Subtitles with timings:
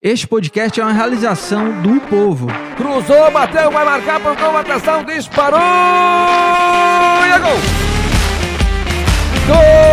[0.00, 2.46] Este podcast é uma realização do povo.
[2.76, 7.58] Cruzou, bateu, vai marcar por combatação, disparou e é gol!
[9.48, 9.87] Gol!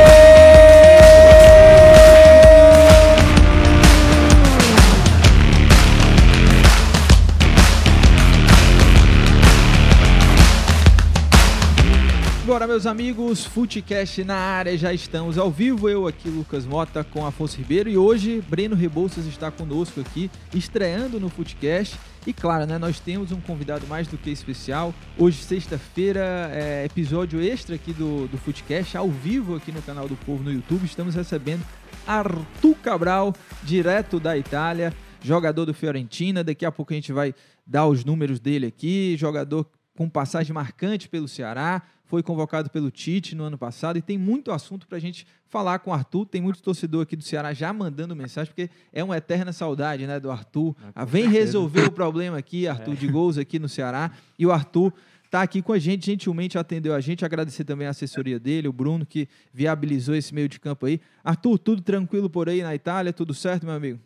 [12.66, 15.88] Bora, meus amigos, Futecast na área, já estamos ao vivo.
[15.88, 17.88] Eu aqui, Lucas Mota, com Afonso Ribeiro.
[17.88, 21.96] E hoje, Breno Rebouças está conosco aqui, estreando no Futecast.
[22.26, 24.96] E claro, né, nós temos um convidado mais do que especial.
[25.16, 30.16] Hoje, sexta-feira, é episódio extra aqui do, do Futecast, ao vivo aqui no canal do
[30.16, 30.86] Povo no YouTube.
[30.86, 31.64] Estamos recebendo
[32.08, 36.44] Arthur Cabral, direto da Itália, jogador do Fiorentina.
[36.44, 39.16] Daqui a pouco a gente vai dar os números dele aqui.
[39.18, 44.18] Jogador com passagem marcante pelo Ceará, foi convocado pelo Tite no ano passado e tem
[44.18, 46.26] muito assunto para a gente falar com o Arthur.
[46.26, 50.20] Tem muito torcedor aqui do Ceará já mandando mensagem, porque é uma eterna saudade né,
[50.20, 50.76] do Arthur.
[50.94, 52.96] Ah, Vem resolver o problema aqui, Arthur, é.
[52.96, 54.12] de gols aqui no Ceará.
[54.38, 54.94] E o Arthur
[55.26, 57.26] está aqui com a gente, gentilmente atendeu a gente.
[57.26, 61.02] Agradecer também a assessoria dele, o Bruno, que viabilizou esse meio de campo aí.
[61.24, 63.12] Arthur, tudo tranquilo por aí na Itália?
[63.12, 64.00] Tudo certo, meu amigo?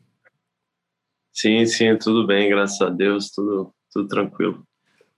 [1.33, 4.64] Sim, sim, tudo bem, graças a Deus, tudo, tudo tranquilo.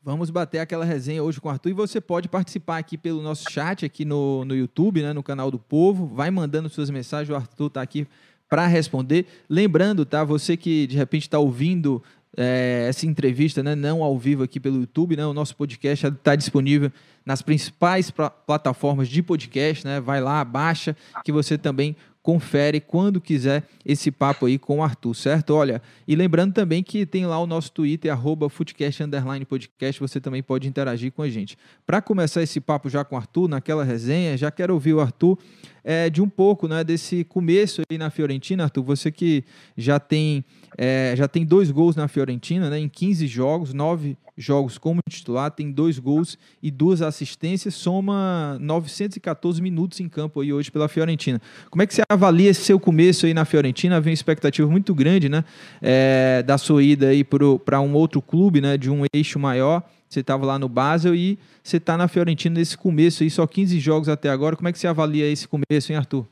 [0.04, 3.52] Vamos bater aquela resenha hoje com o Arthur e você pode participar aqui pelo nosso
[3.52, 6.08] chat aqui no, no YouTube, né, no canal do Povo.
[6.08, 8.08] Vai mandando suas mensagens, o Arthur está aqui
[8.50, 9.28] para responder.
[9.48, 10.24] Lembrando, tá?
[10.24, 12.02] Você que de repente está ouvindo
[12.36, 16.36] é, essa entrevista, né, não ao vivo aqui pelo YouTube, né, o nosso podcast está
[16.36, 16.92] disponível
[17.24, 18.12] nas principais
[18.48, 20.00] plataformas de podcast, né?
[20.00, 25.16] Vai lá, baixa, que você também confere quando quiser esse papo aí com o Arthur,
[25.16, 25.52] certo?
[25.52, 30.68] Olha, e lembrando também que tem lá o nosso Twitter, arroba Podcast, você também pode
[30.68, 31.58] interagir com a gente.
[31.86, 35.38] Para começar esse papo já com o Arthur, naquela resenha, já quero ouvir o Arthur
[35.84, 38.84] é, de um pouco né, desse começo aí na Fiorentina, Arthur.
[38.84, 39.44] Você que
[39.76, 40.46] já tem,
[40.78, 45.52] é, já tem dois gols na Fiorentina, né, em 15 jogos, nove jogos como titular,
[45.52, 51.42] tem dois gols e duas assistências, soma 914 minutos em campo aí hoje pela Fiorentina.
[51.70, 54.02] Como é que você avalia esse seu começo aí na Fiorentina?
[54.02, 55.44] Vem uma expectativa muito grande, né,
[55.82, 59.84] é, da sua ida aí para um outro clube, né, de um eixo maior.
[60.10, 63.80] Você estava lá no Basel e você está na Fiorentina nesse começo aí, só 15
[63.80, 64.58] jogos até agora.
[64.58, 66.26] Como é que você avalia esse começo, hein, Arthur?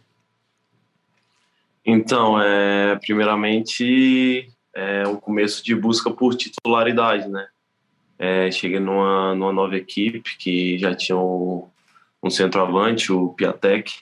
[1.85, 7.47] Então, é, primeiramente, é um começo de busca por titularidade, né?
[8.19, 11.67] É, cheguei numa, numa nova equipe que já tinha um,
[12.21, 13.93] um centroavante, o Piatek,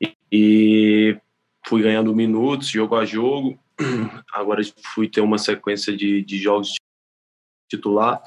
[0.00, 1.16] e, e
[1.64, 3.58] fui ganhando minutos, jogo a jogo.
[4.34, 4.60] Agora
[4.94, 6.74] fui ter uma sequência de, de jogos
[7.68, 8.20] titular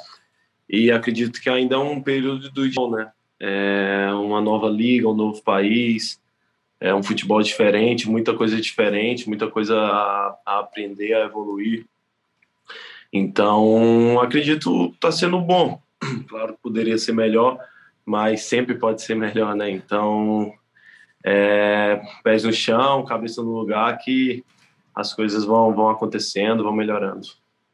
[0.69, 3.11] e acredito que ainda é um período do né?
[3.37, 6.21] É uma nova liga, um novo país,
[6.79, 11.85] é um futebol diferente, muita coisa diferente, muita coisa a, a aprender, a evoluir.
[13.11, 15.81] Então, acredito está sendo bom.
[16.27, 17.59] Claro que poderia ser melhor,
[18.05, 19.69] mas sempre pode ser melhor, né?
[19.69, 20.51] Então,
[21.23, 24.43] é, pés no chão, cabeça no lugar, que
[24.95, 27.27] as coisas vão, vão acontecendo, vão melhorando.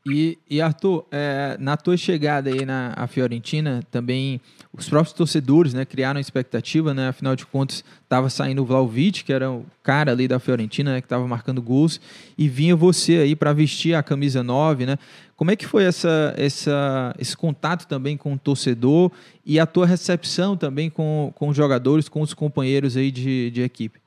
[0.10, 4.40] E, e Arthur, é, na tua chegada aí na Fiorentina, também
[4.72, 7.10] os próprios torcedores né, criaram expectativa, né?
[7.10, 11.02] Afinal de contas, estava saindo o Vlaovic, que era o cara ali da Fiorentina, né,
[11.02, 12.00] que estava marcando gols,
[12.38, 14.98] e vinha você aí para vestir a camisa 9, né?
[15.38, 19.12] Como é que foi essa, essa, esse contato também com o torcedor
[19.46, 23.62] e a tua recepção também com, com os jogadores, com os companheiros aí de, de
[23.62, 24.02] equipe?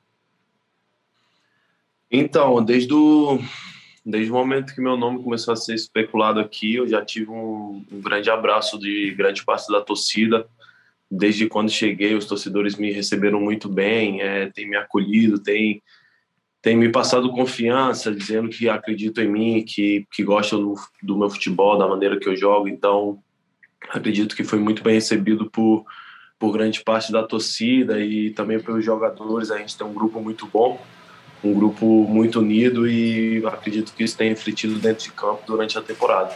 [2.11, 3.39] Então, desde o
[4.03, 7.85] Desde o momento que meu nome começou a ser especulado aqui, eu já tive um,
[7.91, 10.47] um grande abraço de grande parte da torcida.
[11.09, 15.83] Desde quando cheguei, os torcedores me receberam muito bem, é, têm me acolhido, têm,
[16.61, 21.29] têm me passado confiança, dizendo que acreditam em mim, que, que gostam do, do meu
[21.29, 22.67] futebol, da maneira que eu jogo.
[22.67, 23.19] Então,
[23.89, 25.85] acredito que foi muito bem recebido por,
[26.37, 29.49] por grande parte da torcida e também pelos jogadores.
[29.51, 30.79] A gente tem um grupo muito bom
[31.43, 35.81] um grupo muito unido e acredito que isso tem refletido dentro de campo durante a
[35.81, 36.35] temporada.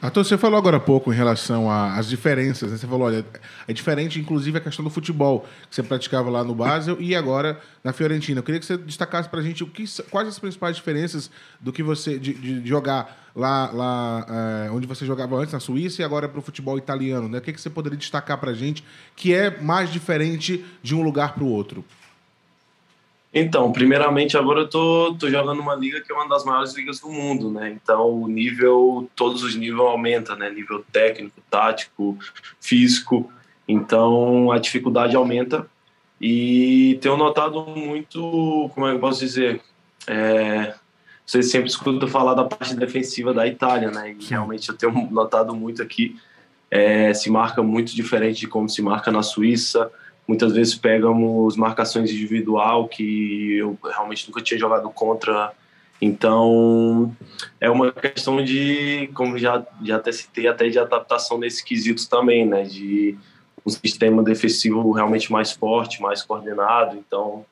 [0.00, 2.70] Arthur, você falou agora há pouco em relação às diferenças.
[2.70, 2.76] Né?
[2.76, 3.24] Você falou, olha,
[3.66, 7.58] é diferente, inclusive, a questão do futebol que você praticava lá no Basel e agora
[7.82, 8.40] na Fiorentina.
[8.40, 11.72] Eu queria que você destacasse para a gente o que, quais as principais diferenças do
[11.72, 14.26] que você de, de jogar lá, lá
[14.66, 17.28] é, onde você jogava antes, na Suíça, e agora para o futebol italiano.
[17.28, 17.38] Né?
[17.38, 18.84] O que, que você poderia destacar para a gente
[19.14, 21.84] que é mais diferente de um lugar para o outro?
[23.38, 27.00] Então, primeiramente, agora eu tô, tô jogando uma liga que é uma das maiores ligas
[27.00, 27.70] do mundo, né?
[27.70, 30.48] Então, o nível, todos os níveis aumenta, né?
[30.48, 32.16] Nível técnico, tático,
[32.58, 33.30] físico.
[33.68, 35.68] Então, a dificuldade aumenta.
[36.18, 39.60] E tenho notado muito, como é que eu posso dizer?
[40.06, 40.74] É,
[41.26, 44.16] você sempre escuta falar da parte defensiva da Itália, né?
[44.18, 46.16] E realmente eu tenho notado muito aqui,
[46.70, 49.92] é, se marca muito diferente de como se marca na Suíça.
[50.26, 55.52] Muitas vezes pegamos marcações individual que eu realmente nunca tinha jogado contra.
[56.00, 57.14] Então,
[57.60, 62.44] é uma questão de, como já, já até citei, até de adaptação nesses quesitos também,
[62.44, 62.64] né?
[62.64, 63.16] De
[63.64, 66.96] um sistema defensivo realmente mais forte, mais coordenado.
[66.96, 67.44] Então,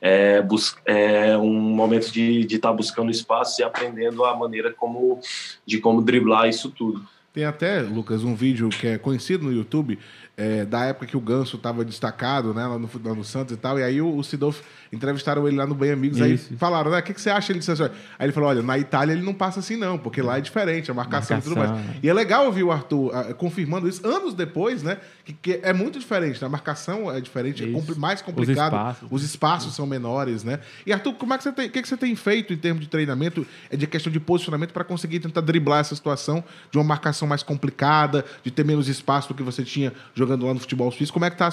[0.00, 0.42] é,
[0.86, 5.20] é um momento de estar tá buscando espaço e aprendendo a maneira como,
[5.66, 7.06] de como driblar isso tudo.
[7.32, 9.98] Tem até, Lucas, um vídeo que é conhecido no YouTube
[10.38, 13.56] é, da época que o Ganso estava destacado, né, lá no, lá no Santos e
[13.56, 14.60] tal, e aí o, o Sidolf
[14.92, 16.52] entrevistaram ele lá no Bem Amigos, Isso.
[16.52, 17.50] aí falaram, né, o que, que você acha?
[17.50, 20.22] Ele disse assim, aí ele falou, olha, na Itália ele não passa assim não, porque
[20.22, 21.52] lá é diferente, a marcação, marcação.
[21.52, 22.02] e tudo mais.
[22.04, 25.72] E é legal ouvir o Arthur uh, confirmando isso anos depois, né, que, que, é
[25.72, 26.46] muito diferente, né?
[26.46, 30.60] a marcação é diferente, é compl mais complicado, os espaços, os espaços são menores, né.
[30.86, 32.80] E Arthur, como é que você tem, o que, que você tem feito em termos
[32.80, 36.84] de treinamento, é de questão de posicionamento para conseguir tentar driblar essa situação de uma
[36.84, 40.60] marcação mais complicada, de ter menos espaço do que você tinha jogando jogando lá no
[40.60, 41.12] futebol suíço.
[41.12, 41.48] Como é que está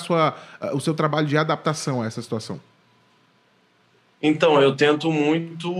[0.73, 2.59] o seu trabalho de adaptação a essa situação?
[4.21, 5.71] Então, eu tento muito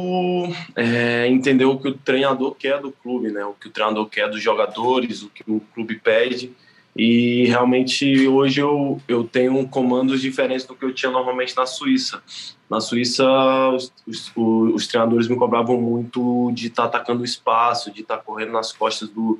[0.75, 3.43] é, entender o que o treinador quer do clube, né?
[3.43, 6.51] O que o treinador quer dos jogadores, o que o clube pede.
[6.95, 12.21] E realmente hoje eu, eu tenho comandos diferentes do que eu tinha normalmente na Suíça.
[12.69, 13.25] Na Suíça,
[13.69, 18.17] os, os, os treinadores me cobravam muito de estar tá atacando o espaço, de estar
[18.17, 19.39] tá correndo nas costas do,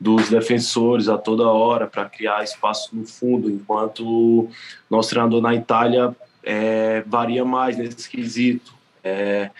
[0.00, 4.48] dos defensores a toda hora para criar espaço no fundo, enquanto
[4.88, 8.72] nosso treinador na Itália é, varia mais nesse quesito.
[9.02, 9.50] É,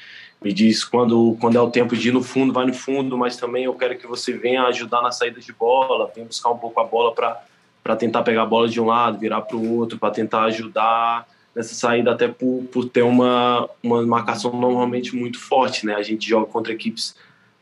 [0.43, 3.37] me diz quando, quando é o tempo de ir no fundo, vai no fundo, mas
[3.37, 6.79] também eu quero que você venha ajudar na saída de bola, venha buscar um pouco
[6.81, 10.12] a bola para tentar pegar a bola de um lado, virar para o outro, para
[10.12, 15.85] tentar ajudar nessa saída, até por, por ter uma, uma marcação normalmente muito forte.
[15.85, 15.96] Né?
[15.96, 17.17] A gente joga contra equipes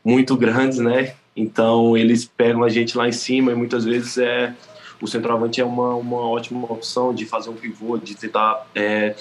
[0.05, 1.15] muito grandes, né?
[1.37, 4.55] Então eles pegam a gente lá em cima e muitas vezes é
[4.99, 9.15] o centroavante é uma, uma ótima opção de fazer um pivô, de tentar é,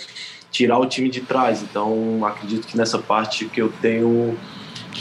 [0.51, 1.63] tirar o time de trás.
[1.63, 4.39] Então acredito que nessa parte que eu tenho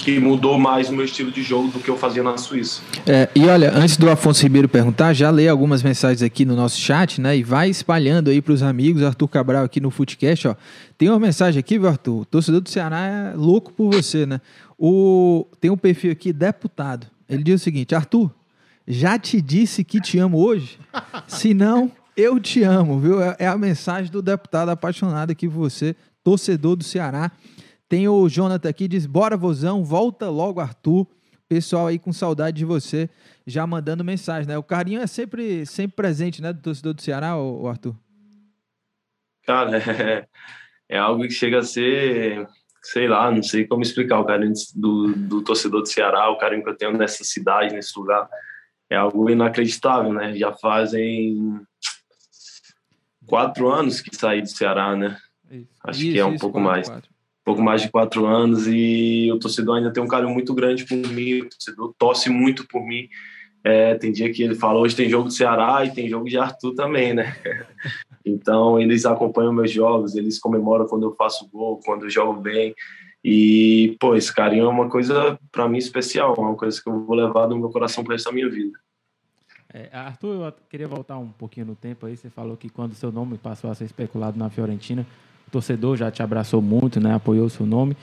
[0.04, 2.82] que mudou mais o meu estilo de jogo do que eu fazia na Suíça.
[3.06, 6.80] É, e olha, antes do Afonso Ribeiro perguntar, já lê algumas mensagens aqui no nosso
[6.80, 7.38] chat, né?
[7.38, 9.04] E vai espalhando aí para os amigos.
[9.04, 10.56] Arthur Cabral aqui no Footcast, ó.
[10.98, 12.22] Tem uma mensagem aqui, viu, Arthur?
[12.22, 14.40] O torcedor do Ceará é louco por você, né?
[14.78, 17.08] O, tem um perfil aqui, deputado.
[17.30, 18.32] Ele diz o seguinte: Arthur,
[18.88, 20.78] já te disse que te amo hoje?
[21.28, 23.22] Se não, eu te amo, viu?
[23.22, 27.32] É, é a mensagem do deputado apaixonado aqui por você, torcedor do Ceará.
[27.96, 31.08] Tem o Jonathan aqui, diz: Bora, vozão, volta logo, Arthur.
[31.48, 33.10] Pessoal aí com saudade de você,
[33.48, 34.58] já mandando mensagem, né?
[34.58, 37.96] O carinho é sempre, sempre presente, né, do torcedor do Ceará, o Arthur?
[39.46, 40.28] Cara, é,
[40.90, 42.46] é algo que chega a ser
[42.84, 46.66] sei lá, não sei como explicar o carinho do, do torcedor do Ceará, o carinho
[46.66, 48.30] que eu tenho nessa cidade, nesse lugar.
[48.90, 50.36] É algo inacreditável, né?
[50.36, 51.62] Já fazem
[53.26, 55.18] quatro anos que saí do Ceará, né?
[55.50, 55.70] Isso.
[55.82, 56.90] Acho isso, que é um isso, pouco quatro, mais.
[56.90, 57.15] Quatro.
[57.46, 60.98] Pouco mais de quatro anos e o torcedor ainda tem um carinho muito grande por
[60.98, 63.08] mim, o torcedor torce muito por mim.
[63.64, 66.38] É, tem dia que ele fala, hoje tem jogo do Ceará e tem jogo de
[66.38, 67.36] Arthur também, né?
[68.28, 72.74] Então, eles acompanham meus jogos, eles comemoram quando eu faço gol, quando eu jogo bem.
[73.24, 77.06] E, pô, esse carinho é uma coisa, para mim, especial, é uma coisa que eu
[77.06, 78.80] vou levar no meu coração para essa minha vida.
[79.72, 82.16] É, Arthur, eu queria voltar um pouquinho no tempo aí.
[82.16, 85.06] Você falou que quando seu nome passou a ser especulado na Fiorentina,
[85.56, 87.14] torcedor já te abraçou muito, né?
[87.16, 87.96] Apoiou o seu nome.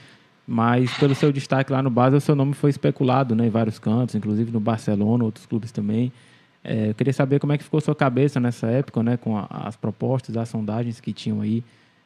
[0.46, 3.78] Mas pelo seu destaque lá no Basel, o seu nome foi especulado né, em vários
[3.78, 6.12] cantos, inclusive no Barcelona, outros clubes também.
[6.64, 9.46] É, eu queria saber como é que ficou sua cabeça nessa época, né, com a,
[9.50, 11.62] as propostas, as sondagens que tinham aí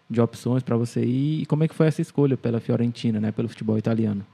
[0.08, 3.32] de opções para você ir e como é que foi essa escolha pela Fiorentina, né,
[3.32, 4.24] pelo futebol italiano.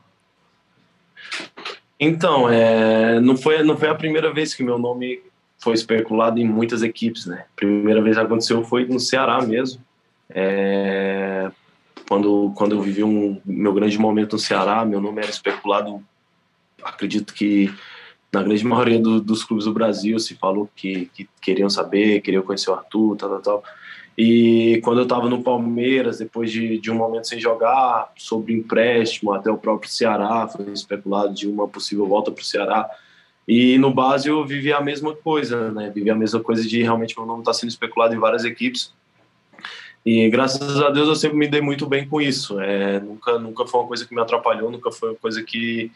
[1.98, 5.20] Então, é, não foi não foi a primeira vez que meu nome
[5.58, 7.44] foi especulado em muitas equipes, né?
[7.54, 9.80] Primeira vez que aconteceu foi no Ceará mesmo.
[10.34, 11.50] É,
[12.08, 16.02] quando quando eu vivi um meu grande momento no Ceará, meu nome era especulado.
[16.82, 17.72] Acredito que
[18.32, 22.42] na grande maioria do, dos clubes do Brasil se falou que, que, queriam saber, queriam
[22.42, 23.64] conhecer o Arthur, tal, tal, tal.
[24.16, 29.32] E quando eu estava no Palmeiras, depois de, de um momento sem jogar, sobre empréstimo,
[29.32, 32.90] até o próprio Ceará, foi especulado de uma possível volta para o Ceará.
[33.48, 35.90] E no base eu vivi a mesma coisa, né?
[35.92, 38.92] Vivi a mesma coisa de realmente meu nome tá sendo especulado em várias equipes.
[40.04, 42.60] E graças a Deus eu sempre me dei muito bem com isso.
[42.60, 45.90] É, nunca, nunca foi uma coisa que me atrapalhou, nunca foi uma coisa que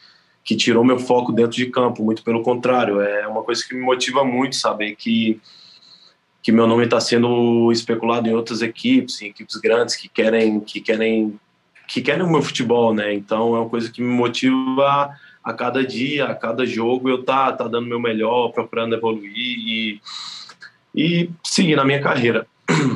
[0.47, 3.81] que tirou meu foco dentro de campo, muito pelo contrário, é uma coisa que me
[3.81, 5.41] motiva muito saber que
[6.41, 10.81] que meu nome está sendo especulado em outras equipes, em equipes grandes que querem que
[10.81, 11.37] querem
[11.89, 13.13] que querem o meu futebol, né?
[13.13, 15.11] Então é uma coisa que me motiva
[15.43, 20.01] a cada dia, a cada jogo eu tá tá dando meu melhor, procurando evoluir e,
[20.95, 22.47] e seguir na minha carreira.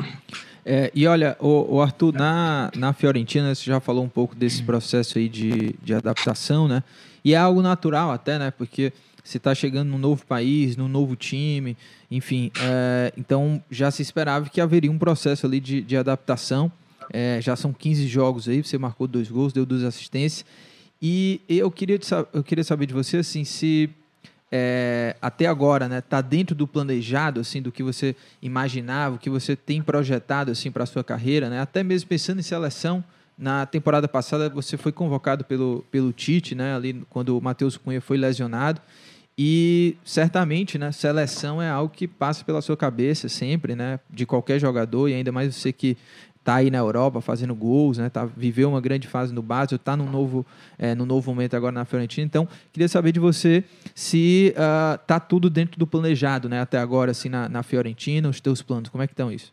[0.64, 4.62] É, e olha, o, o, Arthur, na, na Fiorentina, você já falou um pouco desse
[4.62, 6.82] processo aí de, de adaptação, né?
[7.24, 8.50] E é algo natural até, né?
[8.50, 11.76] Porque você está chegando num novo país, num novo time,
[12.10, 12.50] enfim.
[12.62, 16.70] É, então já se esperava que haveria um processo ali de, de adaptação.
[17.12, 20.44] É, já são 15 jogos aí, você marcou dois gols, deu duas assistências.
[21.02, 21.98] E eu queria,
[22.32, 23.88] eu queria saber de você assim, se
[24.52, 29.30] é, até agora, né, tá dentro do planejado, assim, do que você imaginava, o que
[29.30, 31.60] você tem projetado, assim, para a sua carreira, né?
[31.60, 33.04] Até mesmo pensando em seleção,
[33.38, 38.00] na temporada passada você foi convocado pelo, pelo Tite, né, ali quando o Matheus Cunha
[38.00, 38.80] foi lesionado.
[39.38, 44.58] E certamente, né, seleção é algo que passa pela sua cabeça sempre, né, de qualquer
[44.58, 45.96] jogador e ainda mais você que
[46.50, 48.10] tá aí na Europa fazendo gols, né?
[48.10, 50.44] Tá, viveu uma grande fase no Basel, tá num novo,
[50.76, 52.26] é, novo momento agora na Fiorentina.
[52.26, 53.62] Então, queria saber de você
[53.94, 56.60] se uh, tá tudo dentro do planejado, né?
[56.60, 59.52] Até agora, assim, na, na Fiorentina, os teus planos, como é que estão isso?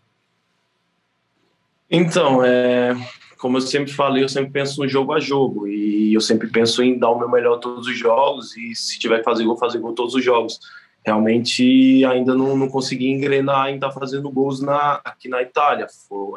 [1.90, 2.96] Então, é,
[3.38, 6.82] como eu sempre falei, eu sempre penso no jogo a jogo e eu sempre penso
[6.82, 9.78] em dar o meu melhor todos os jogos e se tiver que fazer gol, fazer
[9.78, 10.60] gol todos os jogos
[11.08, 15.88] realmente ainda não, não consegui engrenar em estar tá fazendo gols na, aqui na Itália.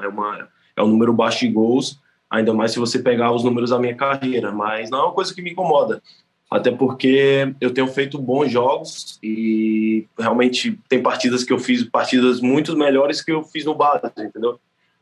[0.01, 2.01] É, uma, é um número baixo de gols,
[2.31, 5.35] ainda mais se você pegar os números da minha carreira, mas não é uma coisa
[5.35, 6.01] que me incomoda.
[6.49, 12.41] Até porque eu tenho feito bons jogos e realmente tem partidas que eu fiz, partidas
[12.41, 14.61] muito melhores que eu fiz no base, entendeu?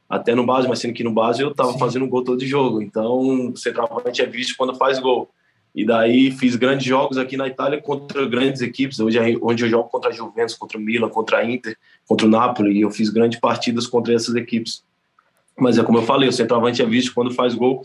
[0.09, 2.81] Até no base, mas sendo que no base eu estava fazendo gol todo jogo.
[2.81, 5.29] Então, o centroavante é visto quando faz gol.
[5.79, 9.89] E daí fiz grandes jogos aqui na Itália contra grandes equipes, hoje onde eu jogo
[9.89, 13.11] contra a Juventus, contra o Milan, contra a Inter, contra o Napoli, e eu fiz
[13.11, 14.83] grandes partidas contra essas equipes.
[15.57, 17.85] Mas é como eu falei, o centroavante é visto quando faz gol,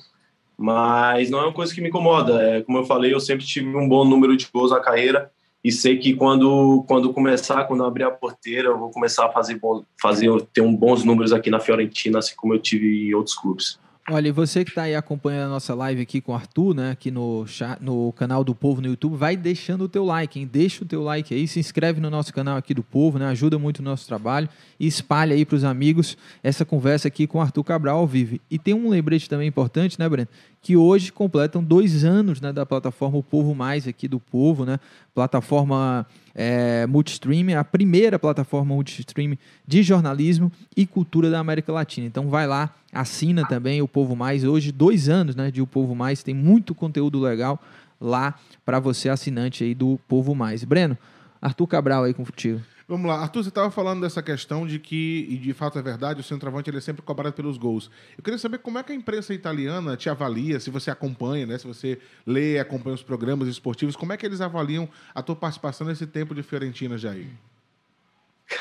[0.58, 2.42] mas não é uma coisa que me incomoda.
[2.42, 5.30] É como eu falei, eu sempre tive um bom número de gols na carreira
[5.64, 9.62] e sei que quando quando começar, quando abrir a porteira, eu vou começar a fazer
[10.02, 13.80] fazer ter um bons números aqui na Fiorentina, assim como eu tive em outros clubes.
[14.10, 16.92] Olha, e você que está aí acompanhando a nossa live aqui com o Arthur, né,
[16.92, 17.46] aqui no,
[17.80, 20.50] no canal do Povo no YouTube, vai deixando o teu like, hein?
[20.52, 23.28] Deixa o teu like aí, se inscreve no nosso canal aqui do Povo, né?
[23.28, 27.38] Ajuda muito o nosso trabalho e espalha aí para os amigos essa conversa aqui com
[27.38, 28.38] o Arthur Cabral ao vivo.
[28.52, 30.28] E tem um lembrete também importante, né, Breno?
[30.64, 34.80] Que hoje completam dois anos né, da plataforma O Povo Mais aqui do Povo, né?
[35.14, 42.08] Plataforma é, multistream, a primeira plataforma multistream de jornalismo e cultura da América Latina.
[42.08, 44.44] Então vai lá, assina também o Povo Mais.
[44.44, 47.62] Hoje, dois anos né, de O Povo Mais, tem muito conteúdo legal
[48.00, 48.34] lá
[48.66, 50.64] para você, assinante aí do Povo Mais.
[50.64, 50.98] Breno,
[51.42, 52.62] Arthur Cabral aí contigo.
[52.94, 56.20] Vamos lá, Arthur, você estava falando dessa questão de que, e de fato é verdade,
[56.20, 57.90] o centroavante ele é sempre cobrado pelos gols.
[58.16, 61.58] Eu queria saber como é que a imprensa italiana te avalia, se você acompanha, né,
[61.58, 65.88] se você lê, acompanha os programas esportivos, como é que eles avaliam a tua participação
[65.88, 67.26] nesse tempo de Fiorentina, Jair?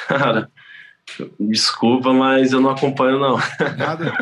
[0.08, 0.50] Cara,
[1.38, 3.36] desculpa, mas eu não acompanho, não.
[3.76, 4.14] Nada?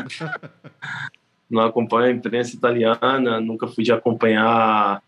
[1.49, 5.01] não acompanho a imprensa italiana, nunca fui de acompanhar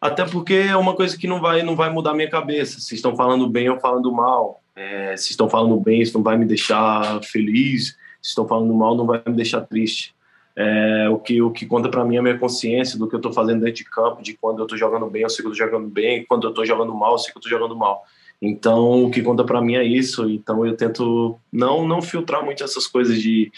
[0.00, 2.80] até porque é uma coisa que não vai, não vai mudar minha cabeça.
[2.80, 4.62] Se estão falando bem ou falando mal.
[4.76, 7.96] É, se estão falando bem, isso não vai me deixar feliz.
[8.22, 10.14] Se estão falando mal, não vai me deixar triste.
[10.54, 13.18] É, o, que, o que conta para mim é a minha consciência do que eu
[13.18, 15.66] estou fazendo dentro de campo, de quando eu estou jogando bem, eu sei que estou
[15.66, 18.04] jogando bem, quando eu estou jogando mal, eu sei que estou jogando mal.
[18.40, 20.28] Então, o que conta para mim é isso.
[20.28, 23.50] Então, eu tento não não filtrar muito essas coisas de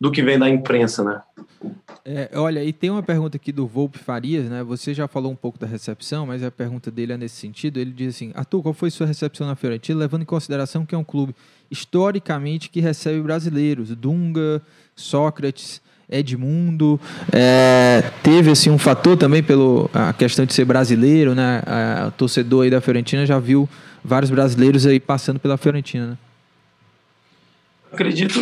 [0.00, 1.20] do que vem da imprensa, né?
[2.04, 4.64] É, olha, e tem uma pergunta aqui do Volpe Farias, né?
[4.64, 7.78] Você já falou um pouco da recepção, mas a pergunta dele é nesse sentido.
[7.78, 10.98] Ele diz assim: Arthur, qual foi sua recepção na Fiorentina, levando em consideração que é
[10.98, 11.34] um clube
[11.70, 14.62] historicamente que recebe brasileiros, Dunga,
[14.96, 16.98] Sócrates, Edmundo,
[17.30, 21.62] é, teve assim um fator também pelo a questão de ser brasileiro, né?
[22.08, 23.68] o torcedor aí da Fiorentina já viu
[24.02, 26.06] vários brasileiros aí passando pela Fiorentina.
[26.08, 26.18] Né?
[27.92, 28.40] Acredito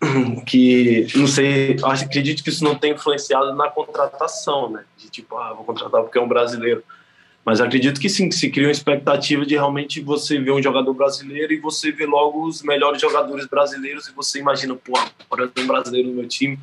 [0.46, 4.84] que, não sei, acredito que isso não tem influenciado na contratação, né?
[4.96, 6.82] De tipo, ah, vou contratar porque é um brasileiro.
[7.44, 10.92] Mas acredito que sim, que se cria uma expectativa de realmente você ver um jogador
[10.92, 14.92] brasileiro e você ver logo os melhores jogadores brasileiros e você imagina, pô,
[15.30, 16.58] agora tem um brasileiro no meu time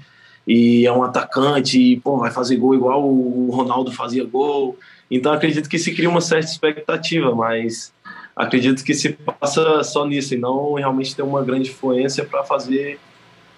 [0.46, 4.78] e é um atacante e, pô, vai fazer gol igual o Ronaldo fazia gol.
[5.10, 7.92] Então acredito que se cria uma certa expectativa, mas
[8.36, 13.00] acredito que se passa só nisso e não realmente ter uma grande influência para fazer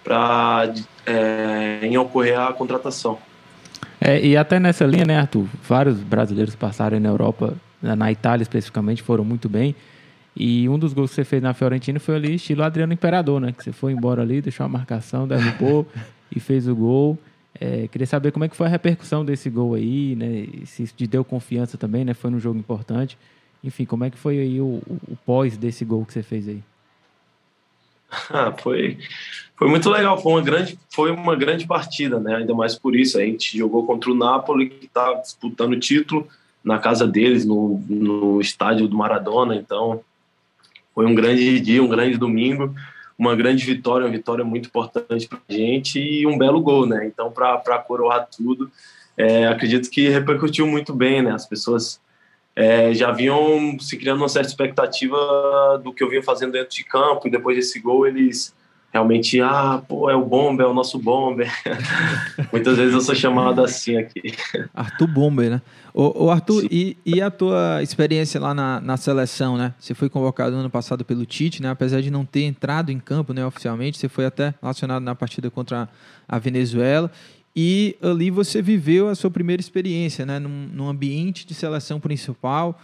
[0.02, 0.72] para
[1.06, 3.18] é, em ocorrer a contratação.
[4.00, 5.46] É, e até nessa linha, né, Arthur?
[5.68, 9.74] Vários brasileiros passaram na Europa, na Itália especificamente, foram muito bem.
[10.34, 13.52] E um dos gols que você fez na Fiorentina foi ali, estilo Adriano Imperador, né?
[13.52, 15.86] Que você foi embora ali, deixou a marcação, derrubou
[16.34, 17.18] e fez o gol.
[17.60, 20.46] É, queria saber como é que foi a repercussão desse gol aí, né?
[20.64, 22.14] Se isso te deu confiança também, né?
[22.14, 23.18] Foi num jogo importante.
[23.62, 26.48] Enfim, como é que foi aí o, o, o pós desse gol que você fez
[26.48, 26.62] aí?
[28.30, 28.98] Ah, foi,
[29.60, 32.36] foi muito legal, foi uma grande, foi uma grande partida, né?
[32.36, 33.18] Ainda mais por isso.
[33.18, 36.26] A gente jogou contra o Napoli, que está disputando o título
[36.64, 39.54] na casa deles, no, no estádio do Maradona.
[39.54, 40.00] Então,
[40.94, 42.74] foi um grande dia, um grande domingo,
[43.18, 47.06] uma grande vitória, uma vitória muito importante para a gente e um belo gol, né?
[47.06, 48.72] Então, para coroar tudo,
[49.14, 51.32] é, acredito que repercutiu muito bem, né?
[51.32, 52.00] As pessoas
[52.56, 56.82] é, já vinham se criando uma certa expectativa do que eu vinha fazendo dentro de
[56.82, 58.58] campo e depois desse gol eles
[58.92, 61.50] realmente, ah, pô, é o Bomber, é o nosso Bomber.
[62.52, 64.34] Muitas vezes eu sou chamado assim aqui.
[64.74, 65.62] Arthur Bomber, né?
[65.94, 69.74] Ô, ô Arthur, e, e, a tua experiência lá na, na seleção, né?
[69.78, 71.70] Você foi convocado no ano passado pelo Tite, né?
[71.70, 75.50] Apesar de não ter entrado em campo, né, oficialmente, você foi até relacionado na partida
[75.50, 75.88] contra
[76.28, 77.10] a Venezuela.
[77.54, 80.38] E ali você viveu a sua primeira experiência, né?
[80.38, 82.80] Num, num, ambiente de seleção principal,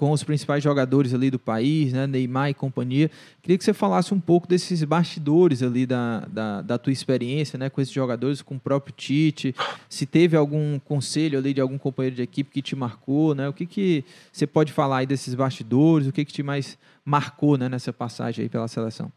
[0.00, 2.06] com os principais jogadores ali do país, né?
[2.06, 3.10] Neymar e companhia.
[3.42, 7.68] Queria que você falasse um pouco desses bastidores ali da, da, da tua experiência, né?
[7.68, 9.54] Com esses jogadores, com o próprio Tite.
[9.90, 13.46] Se teve algum conselho ali de algum companheiro de equipe que te marcou, né?
[13.46, 14.02] O que, que
[14.32, 16.08] você pode falar aí desses bastidores?
[16.08, 17.68] O que, que te mais marcou né?
[17.68, 19.12] nessa passagem aí pela seleção?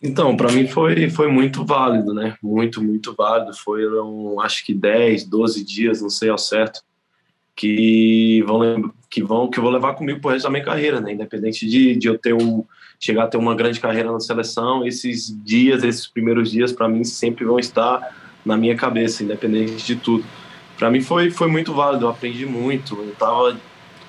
[0.00, 2.36] Então, para mim foi, foi muito válido, né?
[2.40, 3.52] Muito, muito válido.
[3.52, 6.84] Foram, acho que 10, 12 dias, não sei ao certo,
[7.58, 11.12] que vão, que vão que eu vou levar comigo pro resto da minha carreira, né?
[11.12, 12.64] Independente de, de eu ter um
[13.00, 17.02] chegar a ter uma grande carreira na seleção, esses dias, esses primeiros dias para mim
[17.02, 20.24] sempre vão estar na minha cabeça, independente de tudo.
[20.76, 22.94] Para mim foi foi muito válido, eu aprendi muito.
[22.94, 23.56] Eu tava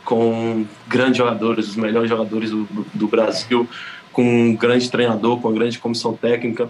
[0.06, 3.68] com grandes jogadores, os melhores jogadores do, do Brasil
[4.14, 6.70] com um grande treinador, com uma grande comissão técnica.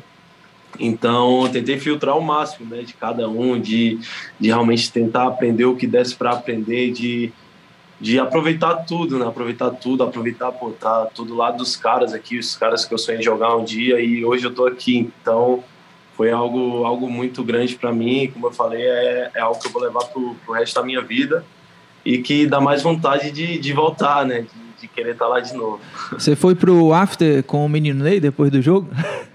[0.80, 4.00] Então, tentei filtrar o máximo né, de cada um, de,
[4.40, 7.34] de realmente tentar aprender o que desse para aprender, de,
[8.00, 9.28] de aproveitar tudo, né?
[9.28, 13.22] Aproveitar tudo, aproveitar, pô, tá todo lado dos caras aqui, os caras que eu sonhei
[13.22, 15.12] jogar um dia e hoje eu tô aqui.
[15.22, 15.64] Então,
[16.16, 18.30] foi algo, algo muito grande para mim.
[18.34, 21.02] Como eu falei, é, é algo que eu vou levar pro, pro resto da minha
[21.02, 21.44] vida
[22.06, 24.42] e que dá mais vontade de, de voltar, né?
[24.42, 25.82] De, de querer estar tá lá de novo.
[26.14, 28.90] Você foi pro after com o menino Ney depois do jogo?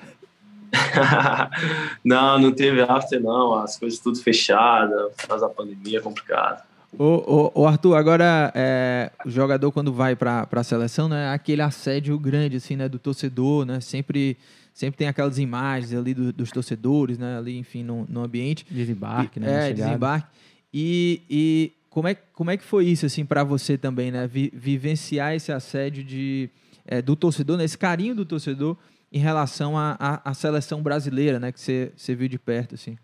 [2.04, 6.62] não, não teve after não, as coisas tudo fechadas, faz a pandemia é complicado.
[6.98, 11.62] Ô, ô, ô, Arthur, agora é, o jogador quando vai para a seleção, né, aquele
[11.62, 14.36] assédio grande assim, né, do torcedor, né, sempre
[14.72, 18.66] sempre tem aquelas imagens ali do, dos torcedores, né, ali enfim no, no ambiente.
[18.68, 19.70] Desembarque, né?
[19.70, 20.26] É, desembarque.
[20.72, 24.26] E, e como é, como é que foi isso assim para você também, né?
[24.26, 26.50] Vi, vivenciar esse assédio de,
[26.84, 27.64] é, do torcedor, né?
[27.64, 28.76] esse carinho do torcedor
[29.14, 31.52] em relação à seleção brasileira, né?
[31.52, 32.98] Que você, você viu de perto, assim.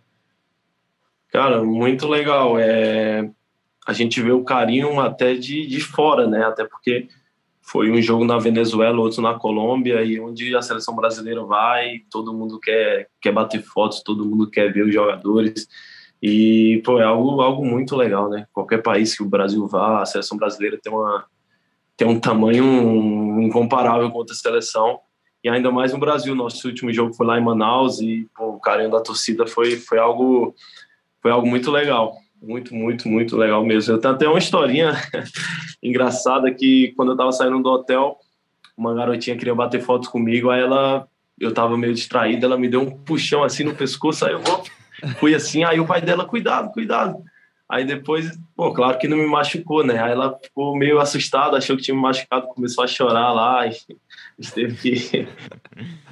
[1.28, 2.58] Cara, muito legal.
[2.58, 3.30] É,
[3.86, 6.44] a gente vê o carinho até de, de fora, né?
[6.44, 7.06] Até porque
[7.62, 12.34] foi um jogo na Venezuela, outro na Colômbia, e onde a seleção brasileira vai, todo
[12.34, 15.68] mundo quer, quer bater fotos, todo mundo quer ver os jogadores.
[16.20, 18.48] E, pô, é algo, algo muito legal, né?
[18.52, 21.24] Qualquer país que o Brasil vá, a seleção brasileira tem, uma,
[21.96, 24.98] tem um tamanho incomparável com outra seleção.
[25.42, 26.34] E ainda mais no Brasil.
[26.34, 29.98] Nosso último jogo foi lá em Manaus e pô, o carinho da torcida foi, foi,
[29.98, 30.54] algo,
[31.22, 32.16] foi algo muito legal.
[32.42, 33.94] Muito, muito, muito legal mesmo.
[33.94, 34.92] Eu tenho até uma historinha
[35.82, 38.18] engraçada que quando eu tava saindo do hotel,
[38.76, 41.06] uma garotinha queria bater fotos comigo, aí ela,
[41.38, 44.40] eu tava meio distraída, ela me deu um puxão assim no pescoço, aí eu
[45.18, 47.22] Fui assim, aí o pai dela, cuidado, cuidado.
[47.68, 50.02] Aí depois, pô, claro que não me machucou, né?
[50.02, 53.70] Aí ela ficou meio assustada, achou que tinha me machucado, começou a chorar lá e
[54.48, 55.28] teve que.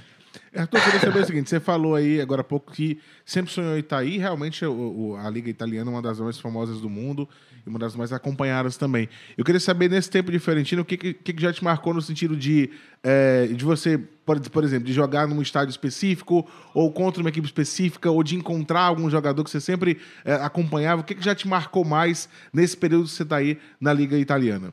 [0.54, 3.76] Arthur, eu queria saber o seguinte: você falou aí agora há pouco que sempre sonhou
[3.76, 7.28] em realmente o, o, a Liga Italiana é uma das mais famosas do mundo
[7.66, 9.08] e uma das mais acompanhadas também.
[9.36, 12.00] Eu queria saber, nesse tempo de Fiorentino, o que, que, que já te marcou no
[12.00, 12.70] sentido de,
[13.02, 17.46] é, de você, por, por, exemplo, de jogar num estádio específico, ou contra uma equipe
[17.46, 21.02] específica, ou de encontrar algum jogador que você sempre é, acompanhava.
[21.02, 24.16] O que, que já te marcou mais nesse período que você está aí na Liga
[24.16, 24.72] Italiana?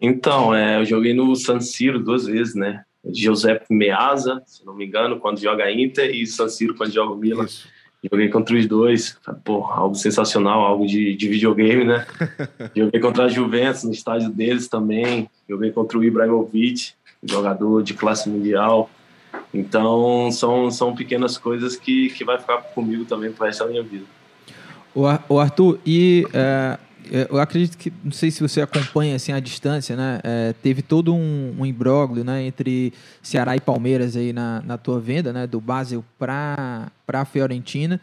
[0.00, 2.84] Então, é, eu joguei no San Siro duas vezes, né?
[3.12, 7.16] Giuseppe Meazza, se não me engano, quando joga Inter, e San Siro quando joga o
[7.16, 7.44] Milan.
[7.44, 7.68] Isso.
[8.10, 12.06] Joguei contra os dois, pô, algo sensacional, algo de, de videogame, né?
[12.76, 15.28] Joguei contra a Juventus no estádio deles também.
[15.48, 18.90] Joguei contra o Ibrahimovic, jogador de classe mundial.
[19.54, 23.82] Então, são, são pequenas coisas que, que vai ficar comigo também pro resto da minha
[23.82, 24.04] vida.
[24.94, 26.78] O Arthur, e é,
[27.10, 30.20] eu acredito que, não sei se você acompanha assim a distância, né?
[30.22, 35.00] É, teve todo um, um imbróglio, né, entre Ceará e Palmeiras aí na, na tua
[35.00, 38.00] venda, né, do Basel para para Fiorentina.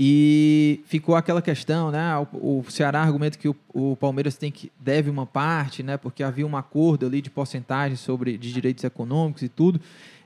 [0.00, 2.16] E ficou aquela questão, né?
[2.32, 5.96] O, o Ceará argumenta que o, o, Palmeiras tem que deve uma parte, né?
[5.96, 9.80] Porque havia um acordo ali de porcentagem sobre de direitos econômicos e tudo.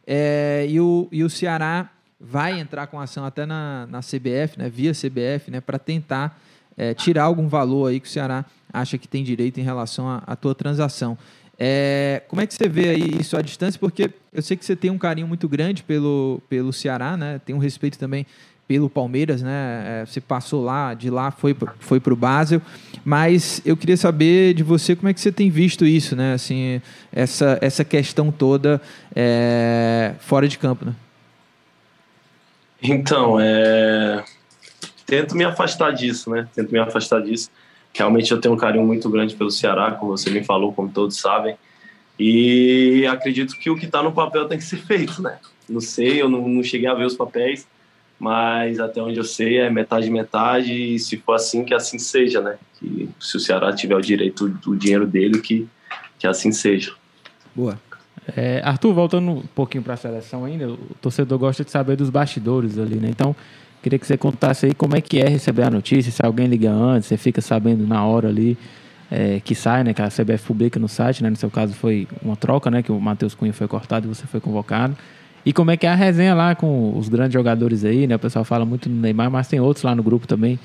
[0.06, 4.68] É, e, o, e o Ceará vai entrar com ação até na, na CBF, né?
[4.68, 5.60] Via CBF, né?
[5.60, 6.38] Para tentar
[6.76, 10.34] é, tirar algum valor aí que o Ceará acha que tem direito em relação à
[10.34, 11.16] tua transação.
[11.58, 13.78] É, como é que você vê aí isso à distância?
[13.78, 17.40] Porque eu sei que você tem um carinho muito grande pelo, pelo Ceará, né?
[17.44, 18.26] Tem um respeito também
[18.66, 20.00] pelo Palmeiras, né?
[20.02, 22.62] É, você passou lá, de lá foi foi para o Basel,
[23.04, 26.32] mas eu queria saber de você como é que você tem visto isso, né?
[26.32, 26.80] Assim,
[27.12, 28.80] essa essa questão toda
[29.14, 30.94] é, fora de campo, né?
[32.82, 34.24] Então, é...
[35.06, 36.48] tento me afastar disso, né?
[36.54, 37.50] Tento me afastar disso.
[37.94, 41.18] Realmente eu tenho um carinho muito grande pelo Ceará, como você me falou, como todos
[41.18, 41.56] sabem.
[42.18, 45.38] E acredito que o que está no papel tem que ser feito, né?
[45.68, 47.66] Não sei, eu não, não cheguei a ver os papéis,
[48.18, 52.40] mas até onde eu sei é metade metade e se for assim que assim seja,
[52.40, 52.56] né?
[52.78, 55.68] Que se o Ceará tiver o direito do dinheiro dele que
[56.22, 56.94] que assim seja.
[57.52, 57.76] Boa.
[58.36, 62.10] É, Arthur, voltando um pouquinho para a seleção ainda, o torcedor gosta de saber dos
[62.10, 63.08] bastidores ali, né?
[63.10, 63.34] Então,
[63.82, 66.70] queria que você contasse aí como é que é receber a notícia, se alguém liga
[66.70, 68.56] antes, você fica sabendo na hora ali
[69.10, 69.92] é, que sai, né?
[69.92, 71.28] Que a CBF publica no site, né?
[71.28, 72.82] No seu caso foi uma troca, né?
[72.82, 74.96] Que o Matheus Cunha foi cortado e você foi convocado.
[75.44, 78.16] E como é que é a resenha lá com os grandes jogadores aí, né?
[78.16, 80.58] O pessoal fala muito do Neymar, mas tem outros lá no grupo também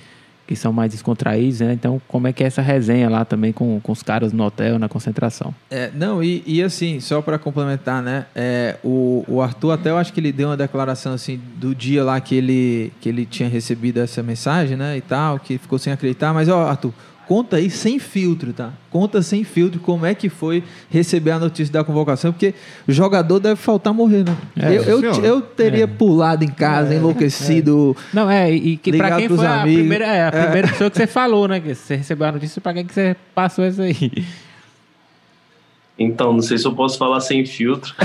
[0.48, 1.74] que são mais descontraídos, né?
[1.74, 4.80] Então, como é que é essa resenha lá também com, com os caras no hotel,
[4.80, 5.54] na concentração?
[5.70, 8.26] É, não, e, e assim, só para complementar, né?
[8.34, 12.04] É, o, o Arthur até eu acho que ele deu uma declaração assim do dia
[12.04, 14.96] lá que ele, que ele tinha recebido essa mensagem, né?
[14.96, 16.34] E tal, que ficou sem acreditar.
[16.34, 16.94] Mas, ó, Arthur,
[17.28, 18.72] Conta aí sem filtro, tá?
[18.90, 22.54] Conta sem filtro como é que foi receber a notícia da convocação, porque
[22.88, 24.38] o jogador deve faltar morrer, né?
[24.56, 25.88] É, eu, eu, eu, teria é.
[25.88, 26.98] pulado em casa, é.
[26.98, 27.98] enlouquecido.
[28.00, 28.16] É.
[28.16, 31.08] Não, é, e que pra quem foi a primeira, é, a primeira pessoa que você
[31.08, 31.60] falou, né?
[31.60, 34.26] Que você recebeu a notícia, pra quem que você passou isso aí?
[36.00, 37.94] Então, não sei se eu posso falar sem filtro.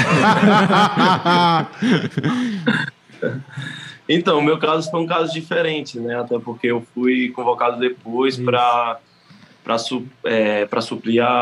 [4.09, 6.19] Então, o meu caso foi um caso diferente, né?
[6.21, 8.99] Até porque eu fui convocado depois para
[9.63, 10.67] para su, é,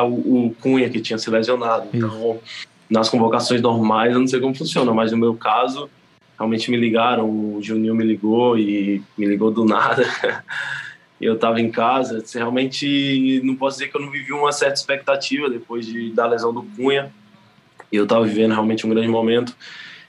[0.05, 1.89] o, o, Cunha que tinha se lesionado.
[1.93, 2.07] Isso.
[2.07, 2.39] Então,
[2.89, 5.89] nas convocações normais, eu não sei como funciona, mas no meu caso,
[6.39, 10.05] realmente me ligaram, o Juninho me ligou e me ligou do nada.
[11.21, 15.49] eu estava em casa, realmente não posso dizer que eu não vivi uma certa expectativa
[15.49, 17.13] depois de, da lesão do Cunha.
[17.93, 19.55] Eu estava vivendo realmente um grande momento.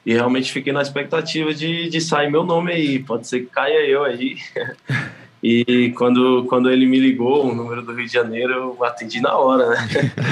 [0.06, 3.00] E realmente fiquei na expectativa de, de sair meu nome aí.
[3.00, 4.38] Pode ser que caia eu aí.
[5.44, 9.36] E quando, quando ele me ligou, o número do Rio de Janeiro, eu atendi na
[9.36, 9.88] hora, né?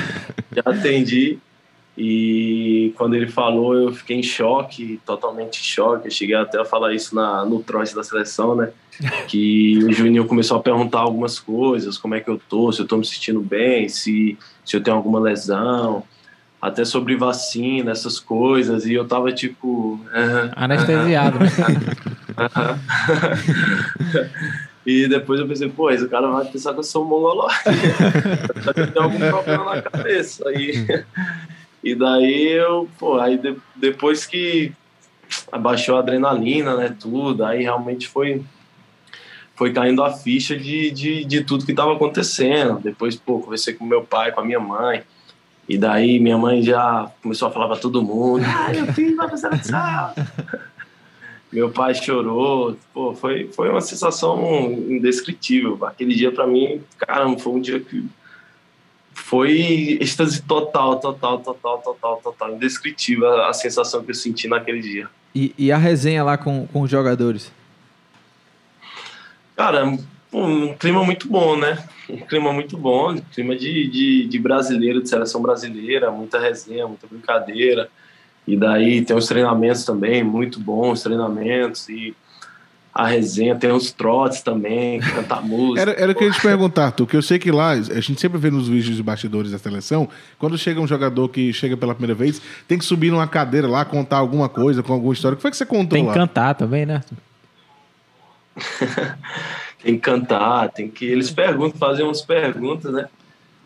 [0.56, 1.39] Já atendi.
[1.98, 6.08] E quando ele falou, eu fiquei em choque, totalmente em choque.
[6.08, 8.72] Eu cheguei até a falar isso na, no trote da seleção, né?
[9.28, 12.88] Que o Juninho começou a perguntar algumas coisas, como é que eu tô, se eu
[12.88, 16.04] tô me sentindo bem, se, se eu tenho alguma lesão
[16.62, 19.93] até sobre vacina, essas coisas, e eu tava tipo.
[19.93, 21.38] Uh, Anestesiado.
[21.39, 21.43] Uh,
[24.15, 27.60] uh, e depois eu pensei, pô, esse cara vai pensar que eu sou um mongolóide.
[28.93, 30.52] tem algum problema na cabeça.
[30.52, 31.06] E,
[31.84, 34.73] e daí eu, pô, aí de, depois que
[35.52, 38.43] abaixou a adrenalina, né, tudo, aí realmente foi
[39.56, 42.80] foi caindo a ficha de, de, de tudo que estava acontecendo.
[42.80, 45.04] Depois, pô, conversei com meu pai, com a minha mãe.
[45.67, 49.38] E daí minha mãe já começou a falar para todo mundo: ah, meu filho vai
[49.38, 50.13] seleção.
[51.51, 52.77] Meu pai chorou.
[52.93, 55.77] Pô, foi, foi uma sensação indescritível.
[55.85, 58.05] Aquele dia para mim, caramba, foi um dia que
[59.13, 62.55] foi êxtase total, total, total, total, total.
[62.55, 65.09] Indescritível a, a sensação que eu senti naquele dia.
[65.33, 67.51] E, e a resenha lá com, com os jogadores?
[69.55, 69.85] Cara,
[70.31, 71.83] um clima muito bom, né?
[72.09, 77.05] um clima muito bom, clima de, de, de, brasileiro, de seleção brasileira, muita resenha, muita
[77.07, 77.89] brincadeira.
[78.49, 81.88] E daí tem os treinamentos também, muito bons treinamentos.
[81.88, 82.15] E
[82.91, 85.81] a resenha, tem os trotes também, cantar música.
[85.81, 87.99] Era, era o que eu ia te perguntar, tu, que eu sei que lá, a
[88.01, 90.09] gente sempre vê nos vídeos de bastidores da seleção,
[90.39, 93.85] quando chega um jogador que chega pela primeira vez, tem que subir numa cadeira lá,
[93.85, 95.35] contar alguma coisa, com alguma história.
[95.35, 96.13] O que foi que você contou tem lá?
[96.13, 97.03] Tem que cantar também, né?
[99.83, 101.05] tem que cantar, tem que.
[101.05, 103.07] Eles perguntam, fazem umas perguntas, né?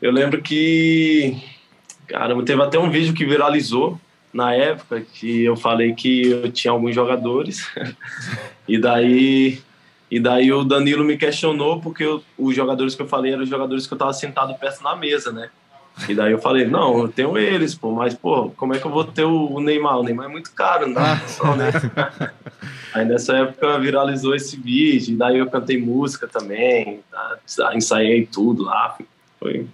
[0.02, 1.42] Eu lembro que.
[2.06, 3.98] Caramba, teve até um vídeo que viralizou
[4.34, 7.68] na época que eu falei que eu tinha alguns jogadores.
[8.68, 9.62] e daí
[10.10, 13.50] E daí o Danilo me questionou porque eu, os jogadores que eu falei eram os
[13.50, 15.50] jogadores que eu estava sentado perto na mesa, né?
[16.08, 18.92] E daí eu falei, não, eu tenho eles, pô, mas, pô, como é que eu
[18.92, 20.00] vou ter o Neymar?
[20.00, 21.22] O Neymar é muito caro, ah.
[21.28, 21.72] só, né?
[22.94, 27.74] Aí nessa época viralizou esse vídeo, e daí eu cantei música também, tá?
[27.76, 28.98] ensaiei tudo lá,
[29.40, 29.68] foi,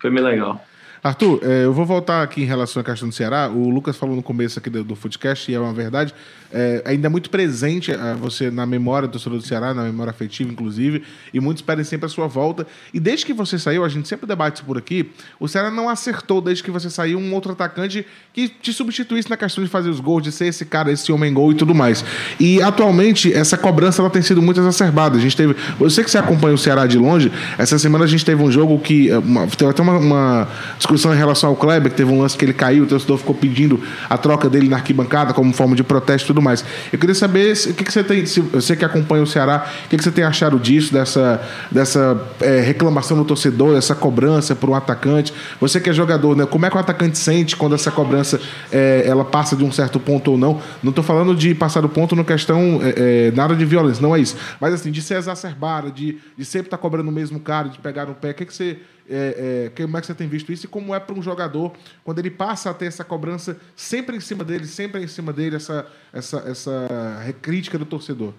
[0.00, 0.60] foi bem legal.
[1.04, 3.50] Arthur, é, eu vou voltar aqui em relação à questão do Ceará.
[3.50, 6.14] O Lucas falou no começo aqui do, do Footcast, e é uma verdade
[6.54, 10.10] é, ainda é muito presente é, você na memória do torcedor do Ceará, na memória
[10.10, 12.64] afetiva, inclusive, e muitos pedem sempre a sua volta.
[12.92, 15.88] E desde que você saiu, a gente sempre debate isso por aqui, o Ceará não
[15.88, 19.90] acertou desde que você saiu um outro atacante que te substituísse na questão de fazer
[19.90, 22.04] os gols, de ser esse cara, esse homem gol e tudo mais.
[22.38, 25.18] E atualmente essa cobrança ela tem sido muito exacerbada.
[25.18, 28.24] A gente teve, você que se acompanha o Ceará de longe, essa semana a gente
[28.24, 30.48] teve um jogo que é, uma, teve até uma, uma,
[30.96, 33.80] em relação ao Kleber, que teve um lance que ele caiu, o torcedor ficou pedindo
[34.08, 36.64] a troca dele na arquibancada como forma de protesto e tudo mais.
[36.92, 39.88] Eu queria saber o que, que você tem, se você que acompanha o Ceará, o
[39.88, 44.70] que, que você tem achado disso, dessa, dessa é, reclamação do torcedor, dessa cobrança por
[44.70, 45.32] um atacante.
[45.60, 46.46] Você que é jogador, né?
[46.46, 49.98] Como é que o atacante sente quando essa cobrança é, ela passa de um certo
[49.98, 50.60] ponto ou não?
[50.82, 54.14] Não estou falando de passar do ponto no questão é, é, nada de violência, não
[54.14, 54.36] é isso.
[54.60, 57.78] Mas assim, de ser exacerbada, de, de sempre estar tá cobrando o mesmo cara, de
[57.78, 58.30] pegar no pé.
[58.30, 58.78] O que, que você
[59.08, 61.72] é, é, como é que você tem visto isso e como é para um jogador
[62.02, 65.56] quando ele passa a ter essa cobrança sempre em cima dele, sempre em cima dele,
[65.56, 68.32] essa, essa, essa crítica do torcedor?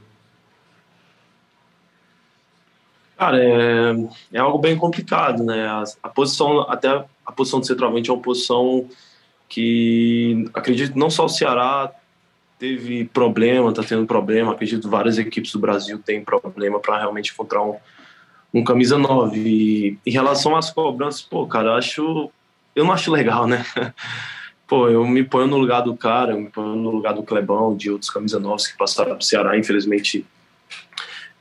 [3.18, 3.94] Cara, é,
[4.34, 5.68] é algo bem complicado, né?
[5.68, 8.90] A, a, posição, até a posição de centroavante é uma posição
[9.48, 11.92] que acredito não só o Ceará
[12.60, 17.62] teve problema, está tendo problema, acredito várias equipes do Brasil têm problema para realmente encontrar
[17.62, 17.76] um,
[18.56, 19.38] um camisa 9.
[19.38, 22.32] E em relação às cobranças, pô, cara, eu acho.
[22.74, 23.66] Eu não acho legal, né?
[24.68, 27.78] Pô, eu me ponho no lugar do cara, eu me ponho no lugar do Clebão,
[27.78, 30.26] de outros camisa 9 que passaram para o Ceará, infelizmente